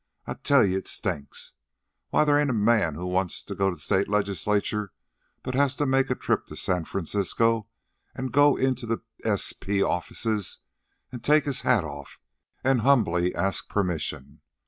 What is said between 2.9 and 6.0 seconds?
who wants to go to state legislature but has to